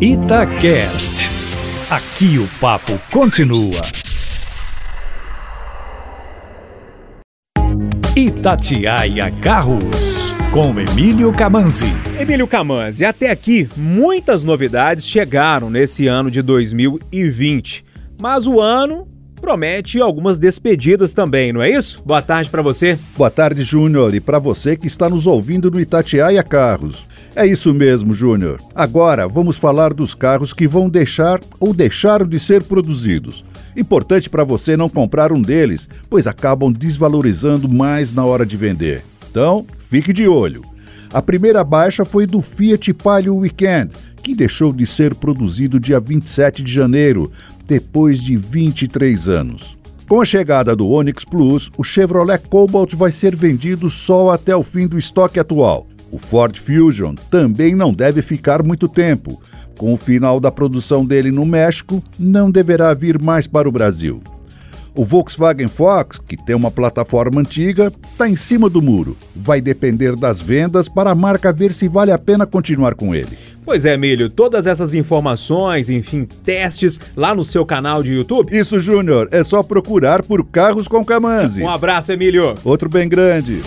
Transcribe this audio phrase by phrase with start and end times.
[0.00, 1.28] Itacast.
[1.90, 3.80] Aqui o papo continua.
[8.14, 11.92] Itatiaia Carros, com Emílio Camanzi.
[12.16, 17.84] Emílio Camanzi, até aqui muitas novidades chegaram nesse ano de 2020.
[18.22, 19.08] Mas o ano
[19.40, 22.00] promete algumas despedidas também, não é isso?
[22.06, 22.96] Boa tarde para você.
[23.16, 27.08] Boa tarde, Júnior, e para você que está nos ouvindo no Itatiaia Carros.
[27.36, 28.58] É isso mesmo, Júnior.
[28.74, 33.44] Agora vamos falar dos carros que vão deixar ou deixaram de ser produzidos.
[33.76, 39.02] Importante para você não comprar um deles, pois acabam desvalorizando mais na hora de vender.
[39.30, 40.62] Então, fique de olho.
[41.12, 43.92] A primeira baixa foi do Fiat Palio Weekend,
[44.22, 47.30] que deixou de ser produzido dia 27 de janeiro,
[47.66, 49.78] depois de 23 anos.
[50.08, 54.62] Com a chegada do Onix Plus, o Chevrolet Cobalt vai ser vendido só até o
[54.62, 55.86] fim do estoque atual.
[56.10, 59.40] O Ford Fusion também não deve ficar muito tempo.
[59.78, 64.20] Com o final da produção dele no México, não deverá vir mais para o Brasil.
[64.98, 69.16] O Volkswagen Fox, que tem uma plataforma antiga, está em cima do muro.
[69.36, 73.38] Vai depender das vendas para a marca ver se vale a pena continuar com ele.
[73.64, 78.50] Pois é, Emílio, todas essas informações, enfim, testes lá no seu canal de YouTube.
[78.50, 81.62] Isso, Júnior, é só procurar por Carros com Camanzi.
[81.62, 82.54] Um abraço, Emílio.
[82.64, 83.60] Outro bem grande.